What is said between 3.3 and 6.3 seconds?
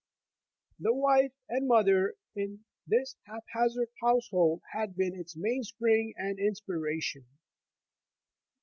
hazard household had been its mainspring